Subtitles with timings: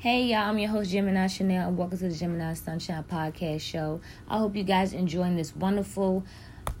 [0.00, 4.00] Hey y'all, I'm your host Gemini Chanel and welcome to the Gemini Sunshine Podcast Show.
[4.30, 6.24] I hope you guys enjoying this wonderful,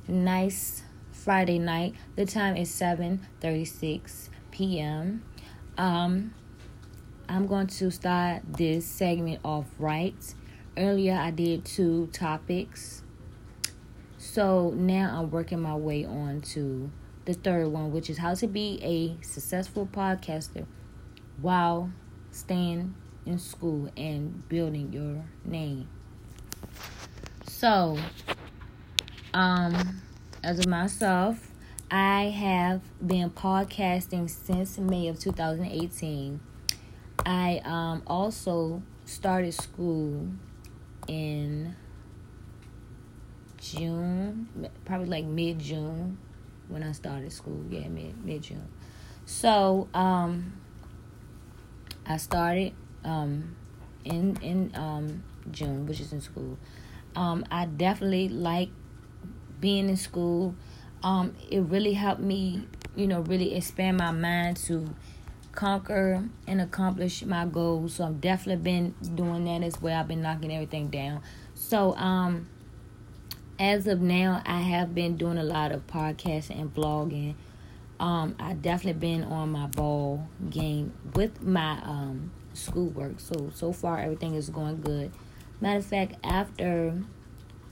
[0.08, 1.96] nice Friday night.
[2.16, 5.22] The time is 7:36 p.m.
[5.76, 6.32] Um,
[7.28, 10.34] I'm going to start this segment off right.
[10.78, 13.02] Earlier I did two topics.
[14.16, 16.90] So now I'm working my way on to
[17.26, 20.64] the third one, which is how to be a successful podcaster
[21.42, 21.90] while
[22.30, 22.94] staying
[23.26, 25.88] in school and building your name.
[27.46, 27.98] So,
[29.34, 30.02] um,
[30.42, 31.50] as of myself,
[31.90, 36.40] I have been podcasting since May of 2018.
[37.26, 40.28] I um, also started school
[41.08, 41.74] in
[43.60, 44.48] June,
[44.84, 46.18] probably like mid June
[46.68, 47.64] when I started school.
[47.68, 48.68] Yeah, mid mid June.
[49.26, 50.54] So um,
[52.06, 52.72] I started
[53.04, 53.56] um,
[54.04, 56.58] in in um, June, which is in school.
[57.16, 58.70] Um, I definitely like
[59.60, 60.54] being in school.
[61.02, 64.94] Um, it really helped me, you know, really expand my mind to
[65.52, 67.94] conquer and accomplish my goals.
[67.94, 69.98] So I've definitely been doing that as well.
[69.98, 71.22] I've been knocking everything down.
[71.54, 72.48] So um,
[73.58, 77.34] as of now, I have been doing a lot of podcasting and blogging.
[77.98, 83.20] Um, I definitely been on my ball game with my um schoolwork.
[83.20, 85.12] So so far everything is going good.
[85.60, 86.94] Matter of fact, after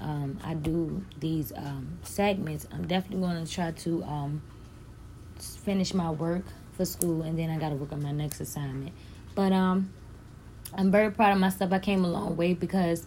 [0.01, 4.43] um, I do these um, segments, I'm definitely going to try to um,
[5.39, 8.93] finish my work for school, and then I got to work on my next assignment.
[9.34, 9.91] But um,
[10.75, 11.73] I'm very proud of myself.
[11.73, 13.06] I came a long way because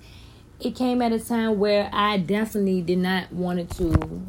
[0.59, 4.21] it came at a time where I definitely did not wanted to.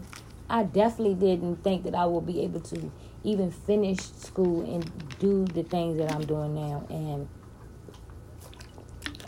[0.48, 2.93] I definitely didn't think that I would be able to
[3.25, 6.87] even finish school and do the things that I'm doing now.
[6.91, 7.29] And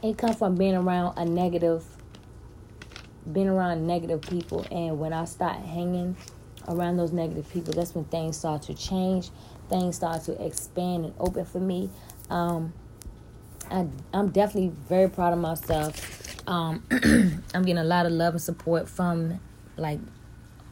[0.03, 1.85] it comes from being around a negative,
[3.33, 4.67] being around negative people.
[4.71, 6.17] And when I start hanging
[6.69, 9.31] around those negative people, that's when things start to change.
[9.69, 11.91] Things start to expand and open for me.
[12.31, 12.73] Um,
[13.71, 16.47] I, I'm definitely very proud of myself.
[16.47, 16.85] Um,
[17.55, 19.41] I'm getting a lot of love and support from
[19.77, 20.01] like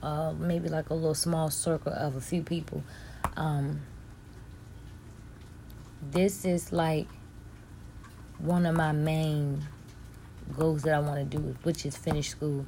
[0.03, 2.83] uh, maybe like a little small circle of a few people.
[3.37, 3.81] Um,
[6.11, 7.07] this is like
[8.39, 9.63] one of my main
[10.57, 12.67] goals that I want to do, which is finish school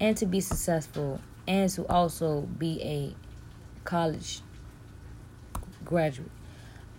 [0.00, 3.14] and to be successful and to also be a
[3.84, 4.40] college
[5.84, 6.30] graduate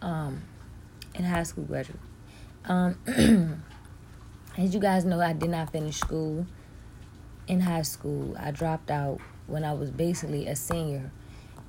[0.02, 0.42] um,
[1.16, 2.00] and high school graduate.
[2.66, 2.98] Um,
[4.58, 6.46] as you guys know, I did not finish school
[7.48, 8.36] in high school.
[8.40, 11.12] I dropped out when I was basically a senior.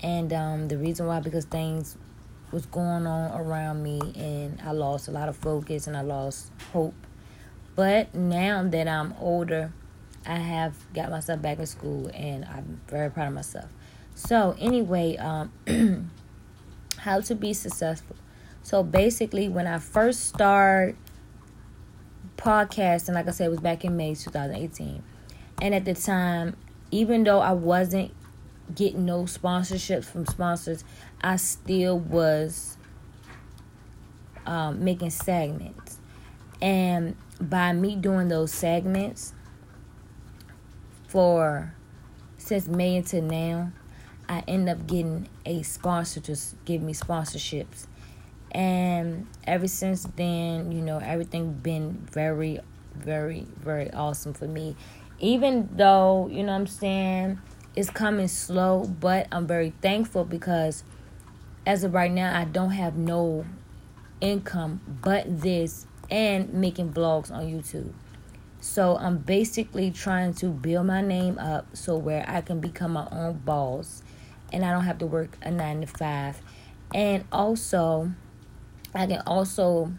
[0.04, 1.97] And um, the reason why, because things
[2.53, 6.53] was going on around me and I lost a lot of focus and I lost
[6.75, 6.94] hope.
[7.75, 9.72] But now that I'm older,
[10.26, 13.70] I have got myself back in school and I'm very proud of myself.
[14.15, 15.50] So, anyway, um,
[16.98, 18.16] how to be successful.
[18.62, 20.98] So, basically, when I first started
[22.36, 25.03] podcasting, like I said, it was back in May 2018.
[25.62, 26.56] And at the time,
[26.91, 28.12] even though I wasn't
[28.75, 30.84] getting no sponsorships from sponsors,
[31.20, 32.76] I still was
[34.47, 35.98] um, making segments.
[36.60, 39.34] And by me doing those segments
[41.08, 41.74] for
[42.38, 43.72] since May until now,
[44.28, 47.86] I end up getting a sponsor to give me sponsorships.
[48.53, 52.60] And ever since then, you know, everything been very,
[52.94, 54.76] very, very awesome for me.
[55.19, 57.41] Even though, you know I'm saying,
[57.76, 60.84] it's coming slow, but I'm very thankful because
[61.66, 63.44] as of right now, I don't have no
[64.20, 67.92] income but this and making vlogs on YouTube.
[68.60, 73.08] So I'm basically trying to build my name up so where I can become my
[73.10, 74.02] own boss
[74.52, 76.42] and I don't have to work a 9 to 5.
[76.94, 78.12] And also
[78.94, 79.92] I can also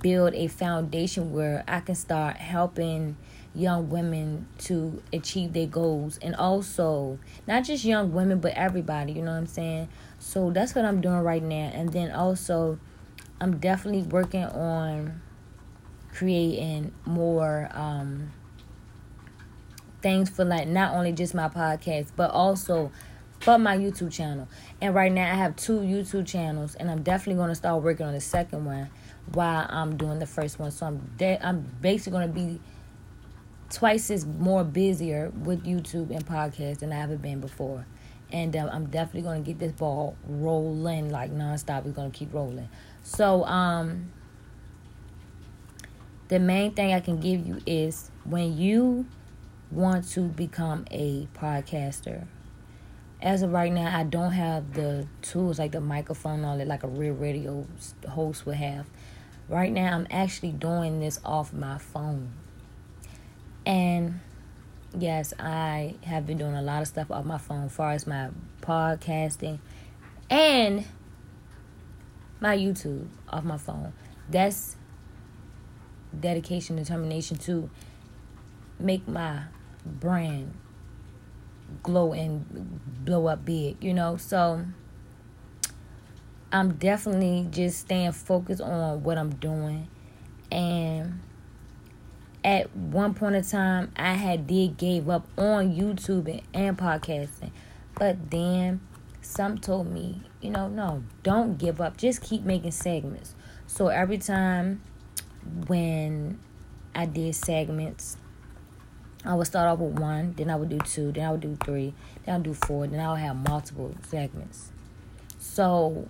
[0.00, 3.16] build a foundation where I can start helping
[3.58, 6.18] young women to achieve their goals.
[6.22, 9.88] And also not just young women but everybody you know what i'm saying?
[10.18, 11.70] So that's what i'm doing right now.
[11.74, 12.78] And then also
[13.40, 15.20] i'm definitely working on
[16.12, 18.32] creating more um
[20.00, 22.92] things for like not only just my podcast but also
[23.40, 24.48] for my youtube channel.
[24.80, 28.06] And right now i have two youtube channels and i'm definitely going to start working
[28.06, 28.88] on the second one
[29.32, 30.70] while i'm doing the first one.
[30.70, 32.60] So i'm de- i'm basically going to be
[33.70, 37.86] twice as more busier with YouTube and podcast than I ever been before.
[38.30, 41.86] And um, I'm definitely going to get this ball rolling like nonstop.
[41.86, 42.68] It's going to keep rolling.
[43.02, 44.12] So, um,
[46.28, 49.06] the main thing I can give you is when you
[49.70, 52.26] want to become a podcaster.
[53.20, 56.84] As of right now, I don't have the tools like the microphone all it, like
[56.84, 57.66] a real radio
[58.08, 58.86] host would have.
[59.48, 62.32] Right now, I'm actually doing this off my phone.
[63.68, 64.20] And
[64.98, 68.06] yes, I have been doing a lot of stuff off my phone as far as
[68.06, 68.30] my
[68.62, 69.58] podcasting
[70.30, 70.86] and
[72.40, 73.92] my YouTube off my phone.
[74.30, 74.76] That's
[76.18, 77.68] dedication, determination to
[78.80, 79.42] make my
[79.84, 80.54] brand
[81.82, 84.16] glow and blow up big, you know?
[84.16, 84.64] So
[86.50, 89.88] I'm definitely just staying focused on what I'm doing.
[90.50, 91.20] And
[92.44, 97.50] at one point in time, I had did gave up on YouTube and, podcasting.
[97.94, 98.80] But then
[99.20, 101.96] some told me, you know, no, don't give up.
[101.96, 103.34] Just keep making segments.
[103.66, 104.82] So every time
[105.66, 106.38] when
[106.94, 108.16] I did segments,
[109.24, 111.56] I would start off with one, then I would do two, then I would do
[111.64, 111.92] three,
[112.24, 114.70] then I would do four, then I would have multiple segments.
[115.38, 116.08] So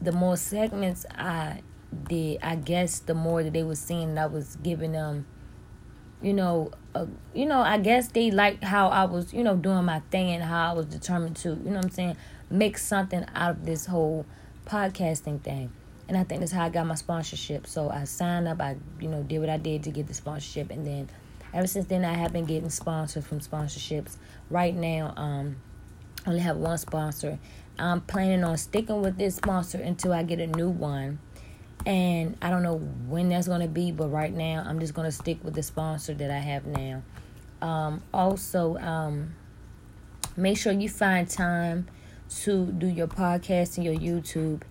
[0.00, 1.62] the more segments I
[2.08, 5.26] did, I guess the more that they were seeing that I was giving them,
[6.22, 9.84] you know, uh, you know, I guess they liked how I was, you know, doing
[9.84, 12.16] my thing and how I was determined to, you know what I'm saying,
[12.50, 14.26] make something out of this whole
[14.66, 15.72] podcasting thing.
[16.08, 17.66] And I think that's how I got my sponsorship.
[17.66, 20.70] So I signed up, I, you know, did what I did to get the sponsorship
[20.70, 21.08] and then
[21.52, 24.16] ever since then I have been getting sponsored from sponsorships.
[24.50, 25.56] Right now, um,
[26.26, 27.38] I only have one sponsor.
[27.78, 31.18] I'm planning on sticking with this sponsor until I get a new one.
[31.86, 35.06] And I don't know when that's going to be, but right now I'm just going
[35.06, 37.02] to stick with the sponsor that I have now.
[37.62, 39.34] Um, also, um,
[40.36, 41.88] make sure you find time
[42.42, 44.62] to do your podcast and your YouTube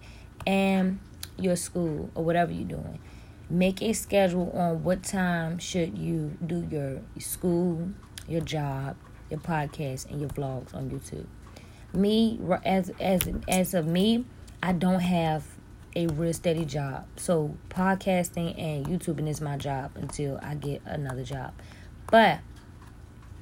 [0.46, 1.00] and
[1.38, 3.00] your school or whatever you're doing.
[3.50, 7.90] Make a schedule on what time should you do your school,
[8.28, 8.96] your job,
[9.30, 11.26] your podcast, and your vlogs on YouTube.
[11.94, 14.26] Me as as as of me,
[14.62, 15.44] I don't have
[15.96, 17.06] a real steady job.
[17.16, 21.54] So podcasting and YouTubing is my job until I get another job.
[22.12, 22.40] But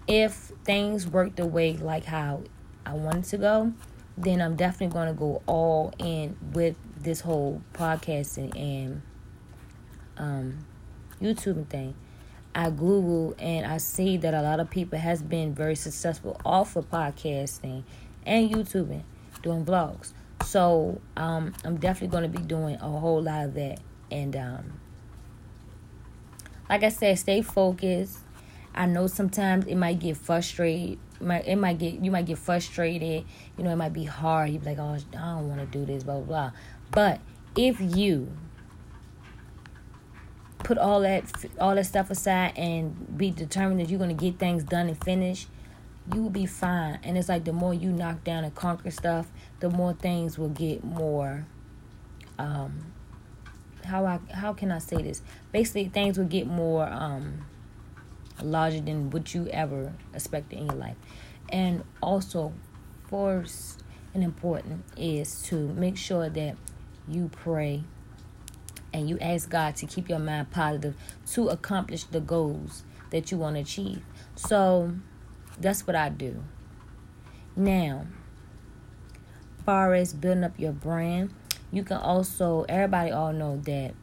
[0.08, 2.44] if things work the way like how
[2.86, 3.74] I wanted to go,
[4.18, 9.02] then I'm definitely going to go all in with this whole podcasting and
[10.18, 10.66] um,
[11.22, 11.96] YouTube thing.
[12.56, 16.76] I Google and I see that a lot of people has been very successful off
[16.76, 17.84] of podcasting
[18.26, 19.04] and YouTubing,
[19.44, 20.14] doing vlogs.
[20.46, 23.80] So um, I'm definitely going to be doing a whole lot of that.
[24.12, 24.80] And um,
[26.70, 28.20] like I said, stay focused.
[28.74, 31.00] I know sometimes it might get frustrated.
[31.20, 33.26] Might it might get you might get frustrated.
[33.58, 34.52] You know, it might be hard.
[34.52, 36.52] You be like, oh, I don't want to do this, blah blah blah.
[36.92, 37.20] But
[37.56, 38.32] if you
[40.60, 41.24] put all that
[41.60, 45.48] all that stuff aside and be determined that you're gonna get things done and finish,
[46.14, 47.00] you will be fine.
[47.04, 49.28] And it's like the more you knock down and conquer stuff,
[49.60, 51.46] the more things will get more.
[52.40, 52.94] Um,
[53.86, 55.22] how I how can I say this?
[55.52, 57.46] Basically, things will get more um
[58.42, 60.98] larger than what you ever expected in your life.
[61.50, 62.54] And also,
[63.10, 63.84] first
[64.14, 66.56] and important is to make sure that
[67.08, 67.84] you pray
[68.94, 70.96] and you ask God to keep your mind positive
[71.32, 74.02] to accomplish the goals that you want to achieve.
[74.36, 74.94] So
[75.60, 76.44] that's what I do.
[77.56, 78.06] Now,
[79.66, 81.34] far as building up your brand,
[81.72, 83.94] you can also everybody all know that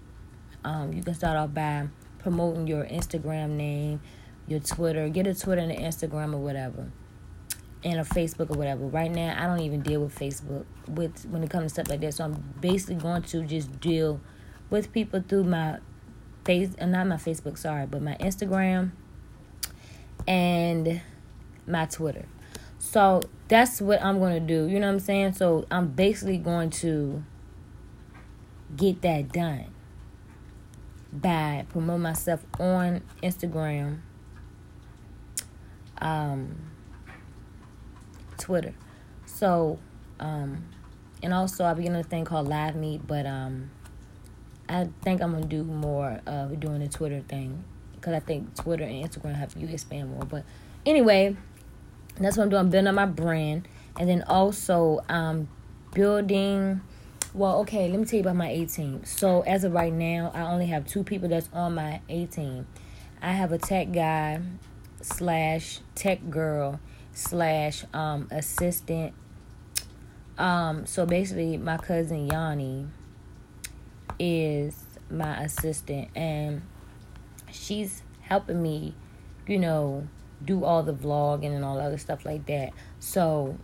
[0.64, 4.00] um, you can start off by promoting your Instagram name,
[4.46, 6.90] your Twitter, get a Twitter and an Instagram or whatever,
[7.84, 8.84] and a Facebook or whatever.
[8.86, 12.00] Right now, I don't even deal with Facebook with when it comes to stuff like
[12.00, 12.14] that.
[12.14, 14.20] So I'm basically going to just deal
[14.70, 15.78] with people through my
[16.44, 18.92] face, uh, not my Facebook, sorry, but my Instagram
[20.26, 21.00] and
[21.66, 22.26] my Twitter.
[22.78, 24.68] So that's what I'm going to do.
[24.68, 25.34] You know what I'm saying?
[25.34, 27.22] So I'm basically going to
[28.76, 29.66] get that done
[31.12, 34.00] by promote myself on Instagram
[35.98, 36.56] um,
[38.36, 38.74] Twitter.
[39.26, 39.78] So,
[40.20, 40.64] um,
[41.22, 43.70] and also I'll be getting a thing called Live Meet, but um,
[44.68, 48.84] I think I'm gonna do more of doing the Twitter thing because I think Twitter
[48.84, 50.24] and Instagram have you expand more.
[50.24, 50.44] But
[50.84, 51.36] anyway,
[52.18, 52.70] that's what I'm doing.
[52.70, 53.68] Building up my brand,
[53.98, 55.48] and then also um,
[55.92, 56.80] building.
[57.32, 59.04] Well, okay, let me tell you about my A team.
[59.04, 62.66] So as of right now, I only have two people that's on my A team.
[63.20, 64.40] I have a tech guy
[65.00, 66.78] slash tech girl
[67.12, 69.14] slash um, assistant.
[70.38, 72.86] Um, so basically, my cousin Yanni
[74.18, 74.80] is
[75.10, 76.62] my assistant, and
[77.50, 78.94] she's helping me,
[79.46, 80.06] you know,
[80.44, 82.72] do all the vlogging and all other stuff like that.
[83.00, 83.58] So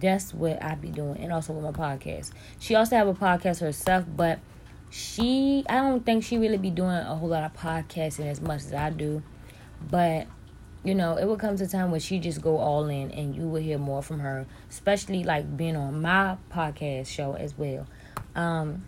[0.00, 2.32] that's what I be doing, and also with my podcast.
[2.58, 4.40] She also have a podcast herself, but
[4.90, 8.60] she I don't think she really be doing a whole lot of podcasting as much
[8.64, 9.22] as I do.
[9.90, 10.26] But
[10.84, 13.36] you know, it will come to a time where she just go all in, and
[13.36, 17.86] you will hear more from her, especially like being on my podcast show as well.
[18.34, 18.84] Um,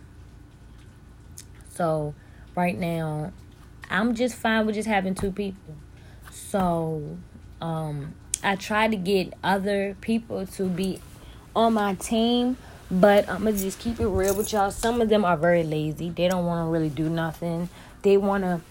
[1.69, 2.13] so
[2.55, 3.31] right now,
[3.89, 5.75] I'm just fine with just having two people.
[6.35, 7.17] So
[7.61, 8.13] um,
[8.43, 10.99] I try to get other people to be
[11.55, 12.57] on my team,
[12.91, 14.69] but I'm gonna just keep it real with y'all.
[14.69, 16.09] Some of them are very lazy.
[16.09, 17.69] They don't want to really do nothing.
[18.01, 18.61] They want to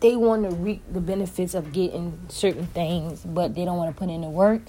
[0.00, 3.98] they want to reap the benefits of getting certain things, but they don't want to
[3.98, 4.62] put in the work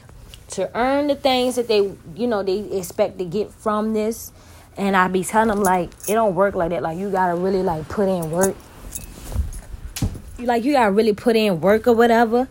[0.52, 4.32] to earn the things that they, you know, they expect to get from this.
[4.78, 6.82] And I be telling them like it don't work like that.
[6.82, 8.56] Like you gotta really like put in work.
[10.40, 12.48] Like you gotta really put in work or whatever.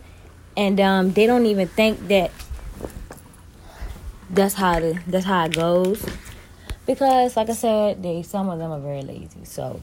[0.57, 2.31] And um, they don't even think that
[4.29, 6.05] that's how the that's how it goes.
[6.85, 9.43] Because like I said, they some of them are very lazy.
[9.43, 9.81] So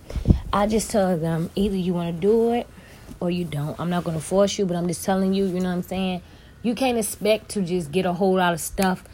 [0.52, 2.66] I just tell them either you want to do it
[3.21, 3.78] or you don't.
[3.78, 6.23] I'm not to force you, but I'm just telling you, you know what I'm saying?
[6.62, 9.04] You can't expect to just get a whole lot of stuff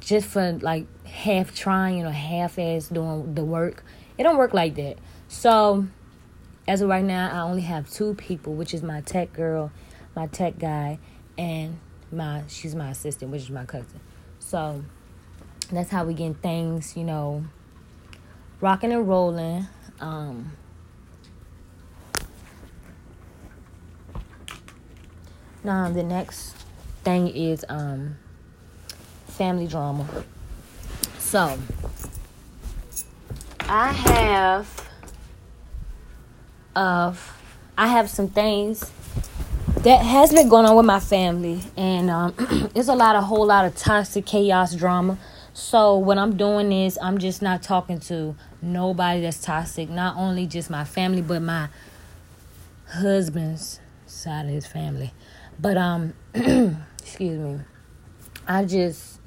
[0.00, 3.84] just for like half trying or half ass doing the work.
[4.16, 4.98] It don't work like that.
[5.28, 5.86] So,
[6.68, 9.72] as of right now, I only have two people, which is my tech girl,
[10.14, 10.98] my tech guy,
[11.36, 11.78] and
[12.12, 14.00] my she's my assistant, which is my cousin.
[14.38, 14.84] So,
[15.72, 17.44] that's how we get things, you know,
[18.60, 19.66] rocking and rolling.
[19.98, 20.52] Um,
[25.64, 26.54] Now the next
[27.04, 28.16] thing is um
[29.26, 30.06] family drama.
[31.18, 31.58] So
[33.68, 34.87] I have
[36.74, 37.36] of
[37.76, 38.90] I have some things
[39.82, 42.34] that has been going on with my family and um
[42.74, 45.18] it's a lot a whole lot of toxic chaos drama.
[45.52, 50.46] So what I'm doing is I'm just not talking to nobody that's toxic, not only
[50.46, 51.68] just my family but my
[52.88, 55.12] husband's side of his family.
[55.60, 57.60] But um excuse me.
[58.46, 59.20] I just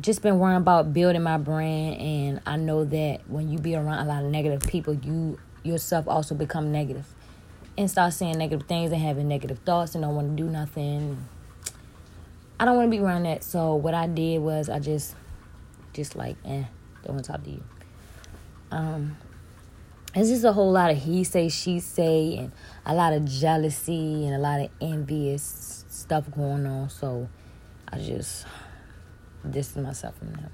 [0.00, 3.98] just been worrying about building my brand and I know that when you be around
[3.98, 7.06] a lot of negative people, you yourself also become negative
[7.76, 11.16] and start saying negative things and having negative thoughts and don't want to do nothing.
[12.58, 13.42] I don't want to be around that.
[13.42, 15.14] So what I did was I just
[15.92, 16.64] just like eh,
[17.04, 17.64] don't want to talk to you.
[18.70, 19.16] Um
[20.14, 22.52] it's just a whole lot of he say, she say, and
[22.84, 26.90] a lot of jealousy and a lot of envious stuff going on.
[26.90, 27.28] So
[27.92, 28.44] I just
[29.48, 30.50] distance myself from them.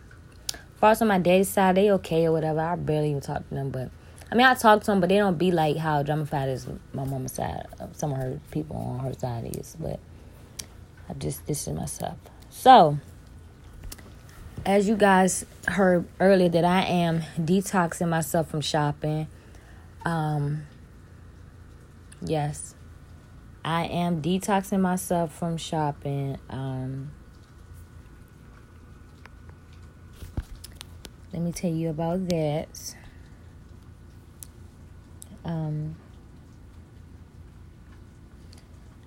[0.53, 2.61] As far as on my daddy's side, they okay or whatever.
[2.61, 3.91] I barely even talk to them, but
[4.31, 7.05] I mean, I talk to them, but they don't be like how dramafied as my
[7.05, 7.67] mama's side.
[7.93, 10.01] Some of her people on her side is, but
[11.09, 12.19] I just distance myself.
[12.51, 12.99] So,
[14.65, 19.29] as you guys heard earlier, that I am detoxing myself from shopping.
[20.05, 20.67] Um,
[22.21, 22.75] yes,
[23.65, 26.39] I am detoxing myself from shopping.
[26.51, 27.13] Um,
[31.33, 32.97] let me tell you about that.
[35.47, 35.95] Um,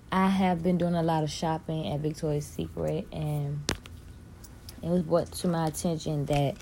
[0.10, 3.60] I have been doing a lot of shopping at Victoria's Secret, and
[4.81, 6.55] it was brought to my attention that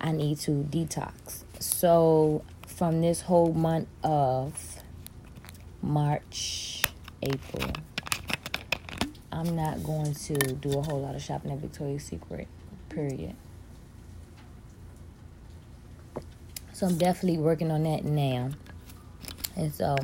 [0.00, 1.44] I need to detox.
[1.60, 4.82] So from this whole month of
[5.80, 6.82] March,
[7.22, 7.70] April,
[9.30, 12.48] I'm not going to do a whole lot of shopping at Victoria's Secret,
[12.88, 13.36] period.
[16.72, 18.50] So I'm definitely working on that now.
[19.56, 19.96] And so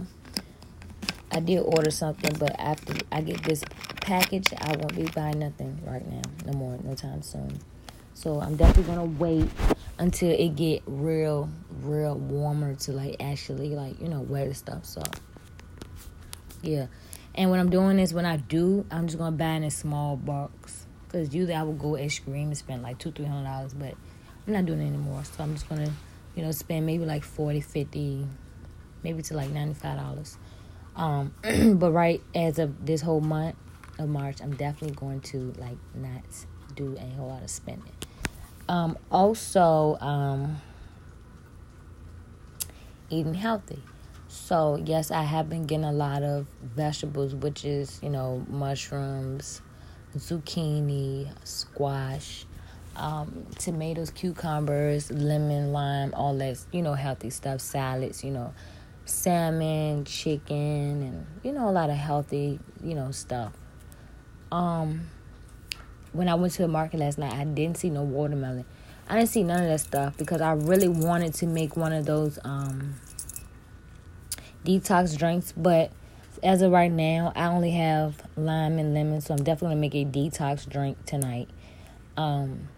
[1.32, 3.64] I did order something, but after I get this
[4.00, 6.22] package, I won't be buying nothing right now.
[6.46, 7.58] No more, no time soon.
[8.14, 9.48] So I'm definitely gonna wait
[9.98, 11.48] until it get real,
[11.82, 14.84] real warmer to like actually like you know wear the stuff.
[14.84, 15.02] So
[16.62, 16.86] yeah,
[17.34, 20.16] and what I'm doing is when I do, I'm just gonna buy in a small
[20.16, 23.94] box because usually I would go extreme and spend like two, three hundred dollars, but
[24.46, 25.22] I'm not doing it anymore.
[25.24, 25.92] So I'm just gonna
[26.34, 28.26] you know spend maybe like 40, 50,
[29.02, 30.36] maybe to like ninety five dollars.
[30.96, 31.34] Um,
[31.78, 33.56] but right as of this whole month
[33.98, 36.22] of March, I'm definitely going to like not
[36.74, 37.92] do a whole lot of spending.
[38.68, 40.60] Um, also, um,
[43.10, 43.82] eating healthy.
[44.28, 49.60] So, yes, I have been getting a lot of vegetables, which is, you know, mushrooms,
[50.16, 52.46] zucchini, squash,
[52.94, 58.54] um, tomatoes, cucumbers, lemon, lime, all that, you know, healthy stuff, salads, you know,
[59.10, 63.52] salmon, chicken, and you know a lot of healthy, you know, stuff.
[64.52, 65.02] Um,
[66.12, 68.64] when I went to the market last night, I didn't see no watermelon.
[69.08, 72.06] I didn't see none of that stuff because I really wanted to make one of
[72.06, 72.94] those um
[74.64, 75.90] detox drinks, but
[76.42, 79.94] as of right now, I only have lime and lemon, so I'm definitely gonna make
[79.94, 81.48] a detox drink tonight.
[82.16, 82.68] Um,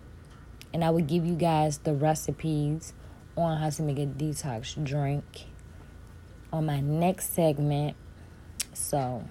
[0.73, 2.93] and I will give you guys the recipes
[3.37, 5.47] on how to make a detox drink
[6.53, 7.97] on my next segment.
[8.75, 9.25] So,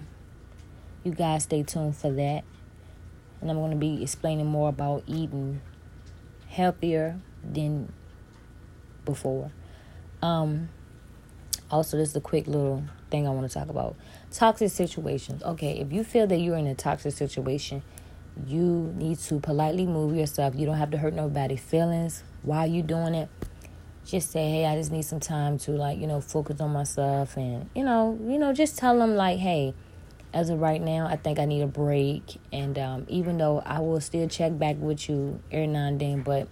[1.04, 2.44] you guys stay tuned for that.
[3.40, 5.60] And I'm going to be explaining more about eating
[6.48, 7.92] healthier than
[9.04, 9.50] before.
[10.20, 10.68] Um,
[11.70, 13.96] also, is a quick little thing I want to talk about
[14.30, 15.42] toxic situations.
[15.42, 17.82] Okay, if you feel that you're in a toxic situation,
[18.46, 20.54] you need to politely move yourself.
[20.54, 23.28] You don't have to hurt nobody's feelings while you're doing it
[24.04, 27.36] just say, hey, I just need some time to like, you know, focus on myself
[27.36, 29.74] and, you know, you know, just tell them like, hey,
[30.34, 32.40] as of right now, I think I need a break.
[32.52, 36.22] And um, even though I will still check back with you every now and then,
[36.22, 36.48] but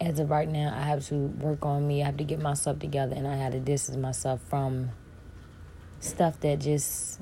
[0.00, 2.02] as of right now, I have to work on me.
[2.02, 4.90] I have to get myself together and I had to distance myself from
[6.00, 7.20] stuff that just,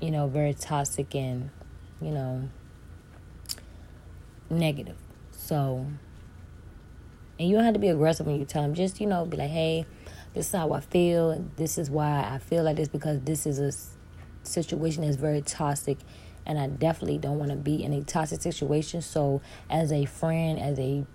[0.00, 1.50] you know, very toxic and,
[2.00, 2.48] you know,
[4.50, 4.96] negative.
[5.30, 5.86] So,
[7.38, 8.74] and you don't have to be aggressive when you tell them.
[8.74, 9.86] Just, you know, be like, hey,
[10.34, 11.44] this is how I feel.
[11.56, 13.72] This is why I feel like this because this is a
[14.46, 15.98] situation that's very toxic.
[16.46, 19.00] And I definitely don't want to be in a toxic situation.
[19.02, 21.06] So, as a friend, as a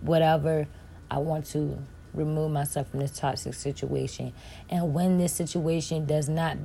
[0.00, 0.66] whatever,
[1.10, 1.78] I want to
[2.14, 4.32] remove myself from this toxic situation.
[4.70, 6.56] And when this situation does not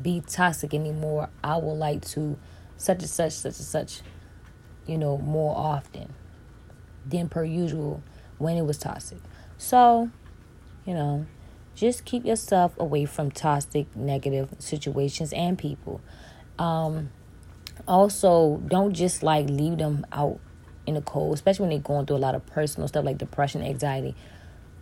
[0.00, 2.38] be toxic anymore, I would like to
[2.76, 4.00] such and such, such and such,
[4.86, 6.14] you know, more often
[7.06, 8.02] than per usual
[8.38, 9.18] when it was toxic.
[9.58, 10.10] So,
[10.84, 11.26] you know,
[11.74, 16.00] just keep yourself away from toxic, negative situations and people.
[16.58, 17.10] Um,
[17.88, 20.38] also, don't just like leave them out
[20.86, 23.62] in the cold, especially when they're going through a lot of personal stuff like depression,
[23.62, 24.14] anxiety.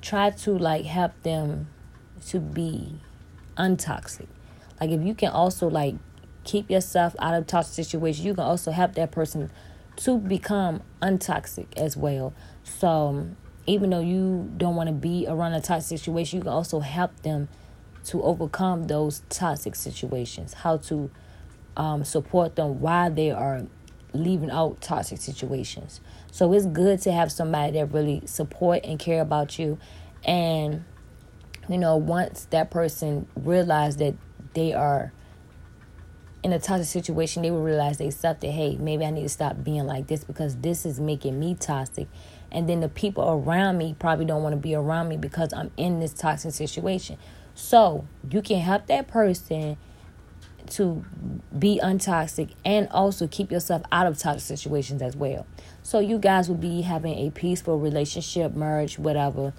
[0.01, 1.69] Try to like help them
[2.29, 2.99] to be
[3.57, 4.27] untoxic.
[4.81, 5.95] Like if you can also like
[6.45, 9.51] keep yourself out of toxic situations, you can also help that person
[9.97, 12.35] to become untoxic as well.
[12.65, 13.29] So
[13.67, 17.23] even though you don't want to be around a toxic situation, you can also help
[17.23, 17.49] them
[18.07, 20.55] to overcome those toxic situations.
[20.55, 21.11] How to
[21.77, 23.63] um, support them while they are
[24.13, 26.01] leaving out toxic situations.
[26.31, 29.79] So it's good to have somebody that really support and care about you.
[30.25, 30.85] And
[31.69, 34.15] you know, once that person realize that
[34.55, 35.13] they are
[36.43, 39.29] in a toxic situation, they will realize they stuff that hey, maybe I need to
[39.29, 42.09] stop being like this because this is making me toxic
[42.53, 45.71] and then the people around me probably don't want to be around me because I'm
[45.77, 47.17] in this toxic situation.
[47.55, 49.79] So you can help that person
[50.71, 51.05] to
[51.59, 55.47] be untoxic and also keep yourself out of toxic situations as well.
[55.83, 59.55] So you guys will be having a peaceful relationship, marriage, whatever.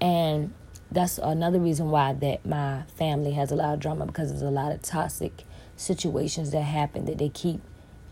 [0.00, 0.52] And
[0.92, 4.50] that's another reason why that my family has a lot of drama because there's a
[4.50, 5.44] lot of toxic
[5.76, 7.60] situations that happen that they keep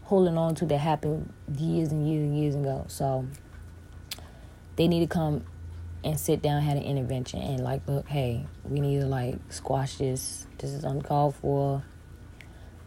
[0.04, 2.84] holding on to that happened years and years and years ago.
[2.88, 3.26] So
[4.76, 5.44] they need to come
[6.04, 9.96] and sit down, had an intervention, and like, look, hey, we need to like squash
[9.96, 10.46] this.
[10.58, 11.82] This is uncalled for.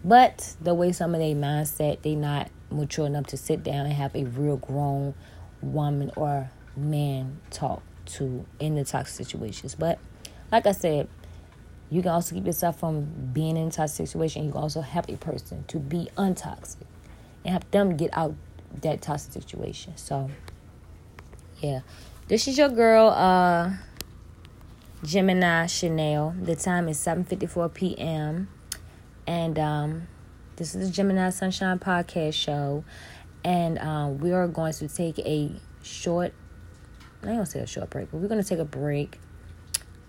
[0.04, 3.94] But the way some of their mindset, they not mature enough to sit down and
[3.94, 5.16] have a real grown
[5.62, 9.76] woman or man talk to in the toxic situations.
[9.76, 9.98] But
[10.52, 11.08] like I said,
[11.90, 14.46] you can also keep yourself from being in a toxic situation.
[14.46, 16.78] You can also help a person to be untoxic
[17.44, 18.36] and help them get out
[18.82, 19.96] that toxic situation.
[19.98, 20.30] So
[21.60, 21.82] yeah.
[22.28, 23.74] This is your girl, uh,
[25.04, 26.36] Gemini Chanel.
[26.42, 28.50] The time is 7.54 p.m.
[29.28, 30.08] And um,
[30.56, 32.84] this is the Gemini Sunshine Podcast Show.
[33.44, 35.52] And um, we are going to take a
[35.84, 36.34] short,
[37.22, 39.20] I gonna say a short break, but we're gonna take a break.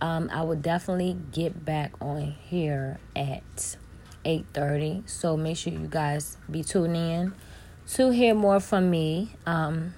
[0.01, 3.77] Um, I will definitely get back on here at
[4.25, 5.09] 8.30.
[5.09, 7.33] So make sure you guys be tuning in
[7.95, 9.33] to hear more from me.
[9.47, 9.95] Um,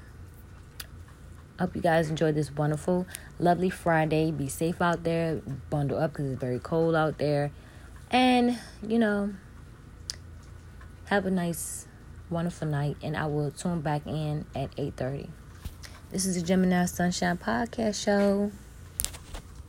[1.59, 3.07] hope you guys enjoyed this wonderful,
[3.39, 4.31] lovely Friday.
[4.31, 5.41] Be safe out there.
[5.71, 7.51] Bundle up because it's very cold out there.
[8.11, 9.35] And, you know,
[11.07, 11.87] have a nice,
[12.31, 12.97] wonderful night.
[13.03, 15.29] And I will tune back in at 8.30.
[16.11, 18.53] This is the Gemini Sunshine Podcast Show.